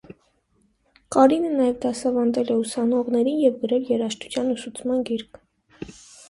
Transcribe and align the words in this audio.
Կարինը 1.15 1.51
նաև 1.57 1.75
դասավանդել 1.83 2.49
է 2.53 2.55
ուսանողներին 2.61 3.37
և 3.43 3.61
գրել 3.67 3.87
երաժշտության 3.93 4.51
ուսուցման 4.55 5.05
գիրք։ 5.13 5.41